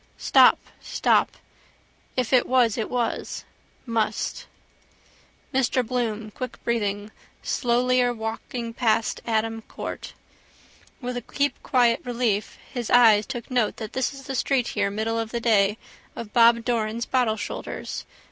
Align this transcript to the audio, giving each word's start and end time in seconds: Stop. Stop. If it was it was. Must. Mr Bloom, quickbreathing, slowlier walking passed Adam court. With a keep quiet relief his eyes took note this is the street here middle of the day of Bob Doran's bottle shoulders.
Stop. 0.17 0.57
Stop. 0.81 1.33
If 2.17 2.33
it 2.33 2.47
was 2.47 2.75
it 2.75 2.89
was. 2.89 3.45
Must. 3.85 4.47
Mr 5.53 5.85
Bloom, 5.85 6.31
quickbreathing, 6.31 7.11
slowlier 7.43 8.11
walking 8.11 8.73
passed 8.73 9.21
Adam 9.27 9.61
court. 9.61 10.13
With 11.01 11.17
a 11.17 11.21
keep 11.21 11.61
quiet 11.61 12.01
relief 12.03 12.57
his 12.73 12.89
eyes 12.89 13.27
took 13.27 13.51
note 13.51 13.77
this 13.77 14.11
is 14.11 14.23
the 14.23 14.33
street 14.33 14.69
here 14.69 14.89
middle 14.89 15.19
of 15.19 15.29
the 15.29 15.39
day 15.39 15.77
of 16.15 16.33
Bob 16.33 16.65
Doran's 16.65 17.05
bottle 17.05 17.37
shoulders. 17.37 18.03